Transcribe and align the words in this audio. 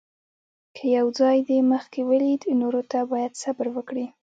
که 0.75 0.83
یو 0.97 1.07
ځای 1.19 1.37
دې 1.47 1.59
مخکې 1.73 1.99
ولید، 2.09 2.41
نورو 2.61 2.81
ته 2.91 2.99
باید 3.11 3.31
صبر 3.41 3.67
وکړې. 3.75 4.05